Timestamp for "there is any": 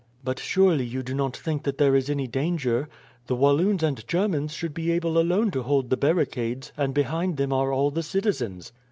1.77-2.25